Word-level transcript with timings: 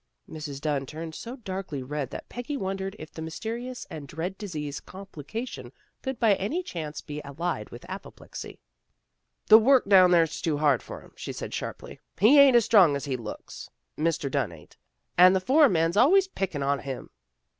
Mrs. 0.27 0.59
Dunn 0.59 0.87
turned 0.87 1.13
so 1.13 1.35
darkly 1.35 1.83
red 1.83 2.09
that 2.09 2.27
Peggy 2.27 2.57
wondered 2.57 2.95
if 2.97 3.11
the 3.13 3.21
mysterious 3.21 3.85
and 3.87 4.07
dread 4.07 4.35
disease" 4.35 4.79
complication" 4.93 5.71
could 6.01 6.19
by 6.19 6.33
any 6.37 6.63
chance 6.63 7.01
be 7.01 7.21
allied 7.23 7.67
to 7.67 7.79
apoplexy." 7.91 8.57
The 9.49 9.59
work 9.59 9.87
down 9.87 10.09
there's 10.09 10.41
too 10.41 10.57
hard 10.57 10.81
for 10.81 11.01
him," 11.01 11.11
she 11.15 11.31
said 11.31 11.53
sharply." 11.53 11.99
He 12.19 12.39
ain't 12.39 12.55
as 12.55 12.65
strong 12.65 12.95
as 12.95 13.05
he 13.05 13.15
looks, 13.15 13.69
Mr. 13.95 14.31
Dunn 14.31 14.51
ain't. 14.51 14.75
And 15.19 15.35
the 15.35 15.39
foreman's 15.39 15.95
always 15.95 16.27
picking 16.27 16.63
on 16.63 16.79
him." 16.79 17.11